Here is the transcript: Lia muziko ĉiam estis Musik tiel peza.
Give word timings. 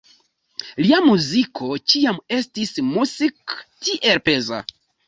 Lia 0.85 1.01
muziko 1.09 1.69
ĉiam 1.93 2.19
estis 2.41 2.75
Musik 2.89 3.59
tiel 3.85 4.29
peza. 4.29 4.69